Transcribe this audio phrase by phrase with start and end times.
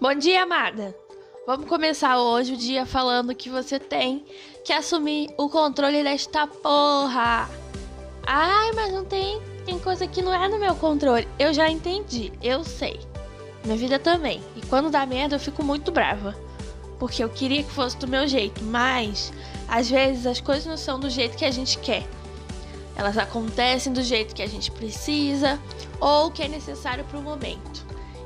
[0.00, 0.94] Bom dia, amada.
[1.46, 4.24] Vamos começar hoje o dia falando que você tem
[4.64, 7.48] que assumir o controle desta porra.
[8.26, 11.28] Ai, mas não tem, tem coisa que não é no meu controle.
[11.38, 12.98] Eu já entendi, eu sei.
[13.64, 14.42] Minha vida também.
[14.56, 16.34] E quando dá merda, eu fico muito brava.
[16.98, 19.32] Porque eu queria que fosse do meu jeito, mas
[19.68, 22.04] às vezes as coisas não são do jeito que a gente quer.
[22.96, 25.60] Elas acontecem do jeito que a gente precisa
[26.00, 27.84] ou que é necessário para o momento.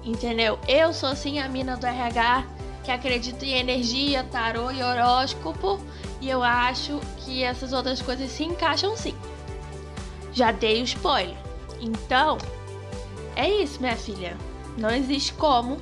[0.08, 0.58] Entendeu?
[0.66, 2.46] Eu sou assim a mina do RH
[2.82, 5.78] que acredita em energia, tarô e horóscopo,
[6.18, 9.14] e eu acho que essas outras coisas se encaixam sim.
[10.32, 11.36] Já dei o spoiler.
[11.78, 12.38] Então,
[13.36, 14.34] é isso, minha filha.
[14.78, 15.76] Não existe como.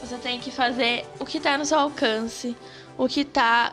[0.00, 2.56] Você tem que fazer o que tá no seu alcance,
[2.98, 3.72] o que tá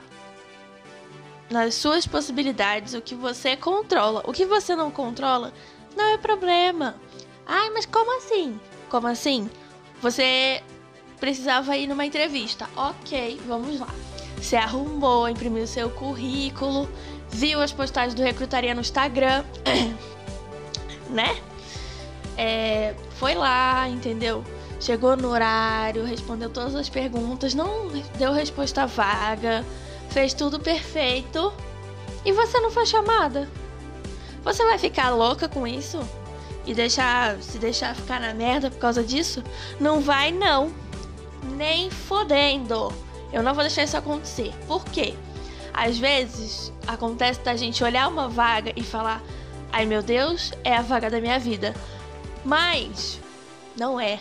[1.50, 4.22] nas suas possibilidades, o que você controla.
[4.28, 5.52] O que você não controla
[5.98, 6.96] não é problema.
[7.48, 8.60] Ai, mas como assim?
[8.88, 9.50] Como assim?
[10.02, 10.62] Você
[11.20, 12.70] precisava ir numa entrevista.
[12.76, 13.94] Ok, vamos lá.
[14.38, 16.90] Você arrumou, imprimiu seu currículo,
[17.30, 19.44] viu as postagens do Recrutaria no Instagram,
[21.10, 21.38] né?
[22.38, 24.44] É, foi lá, entendeu?
[24.80, 29.66] Chegou no horário, respondeu todas as perguntas, não deu resposta vaga,
[30.10, 31.54] fez tudo perfeito
[32.24, 33.50] e você não foi chamada.
[34.42, 36.00] Você vai ficar louca com isso?
[36.70, 39.44] E deixar se deixar ficar na merda por causa disso?
[39.80, 40.72] Não vai não.
[41.58, 42.94] Nem fodendo.
[43.34, 44.54] Eu não vou deixar isso acontecer.
[44.68, 45.16] Por quê?
[45.74, 49.24] Às vezes acontece da gente olhar uma vaga e falar:
[49.72, 51.74] "Ai meu Deus, é a vaga da minha vida".
[52.46, 53.20] Mas
[53.76, 54.20] não é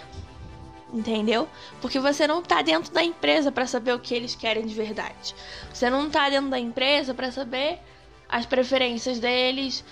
[0.91, 1.47] entendeu?
[1.83, 5.35] Porque você não tá dentro da empresa para saber o que eles querem de verdade.
[5.71, 7.79] Você não tá dentro da empresa para saber
[8.27, 9.85] as preferências deles,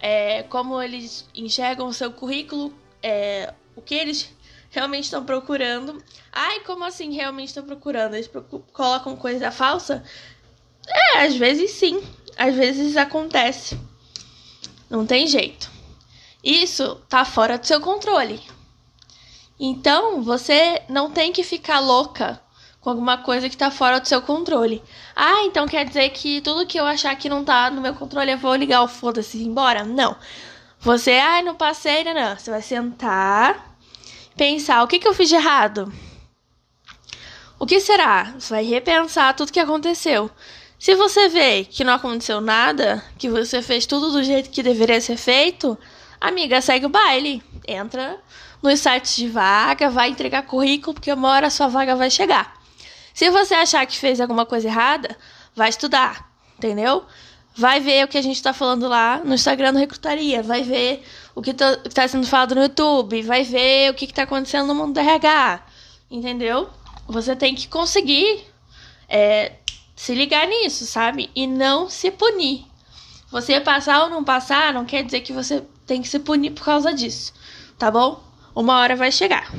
[0.00, 4.32] é, como eles enxergam o seu currículo, é, o que eles
[4.70, 6.02] realmente estão procurando.
[6.32, 8.14] Ai, como assim realmente estão procurando?
[8.14, 8.30] Eles
[8.72, 10.04] colocam coisa falsa?
[10.86, 12.02] É, às vezes sim,
[12.36, 13.78] às vezes acontece.
[14.88, 15.70] Não tem jeito.
[16.42, 18.40] Isso tá fora do seu controle.
[19.60, 22.40] Então, você não tem que ficar louca
[22.80, 24.82] com alguma coisa que tá fora do seu controle.
[25.14, 28.32] Ah, então quer dizer que tudo que eu achar que não tá no meu controle
[28.32, 29.84] eu vou ligar o foda-se e ir embora?
[29.84, 30.16] Não.
[30.80, 32.36] Você, ai, não passei, não, não.
[32.36, 33.76] Você vai sentar,
[34.36, 35.92] pensar, o que que eu fiz de errado?
[37.58, 38.34] O que será?
[38.38, 40.30] Você vai repensar tudo que aconteceu.
[40.78, 45.00] Se você vê que não aconteceu nada, que você fez tudo do jeito que deveria
[45.00, 45.76] ser feito,
[46.20, 47.42] amiga, segue o baile.
[47.66, 48.16] Entra
[48.62, 52.57] nos sites de vaga, vai entregar currículo, porque uma hora a sua vaga vai chegar.
[53.18, 55.18] Se você achar que fez alguma coisa errada,
[55.52, 57.04] vai estudar, entendeu?
[57.52, 61.02] Vai ver o que a gente está falando lá no Instagram do Recrutaria, vai ver
[61.34, 64.94] o que está sendo falado no YouTube, vai ver o que está acontecendo no mundo
[64.94, 65.66] do RH,
[66.08, 66.70] entendeu?
[67.08, 68.46] Você tem que conseguir
[69.08, 69.54] é,
[69.96, 71.28] se ligar nisso, sabe?
[71.34, 72.66] E não se punir.
[73.32, 76.64] Você passar ou não passar não quer dizer que você tem que se punir por
[76.64, 77.34] causa disso,
[77.76, 78.22] tá bom?
[78.54, 79.52] Uma hora vai chegar.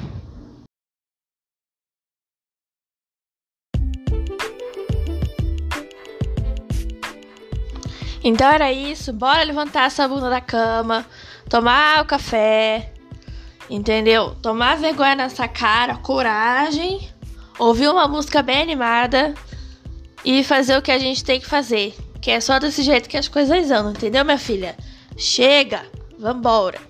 [8.23, 11.05] Então era isso, bora levantar essa bunda da cama,
[11.49, 12.91] tomar o café,
[13.69, 14.35] entendeu?
[14.41, 17.09] Tomar vergonha nessa cara, coragem,
[17.57, 19.33] ouvir uma música bem animada
[20.25, 21.95] e fazer o que a gente tem que fazer.
[22.21, 24.75] Que é só desse jeito que as coisas andam, entendeu, minha filha?
[25.15, 25.85] Chega,
[26.17, 26.88] vambora.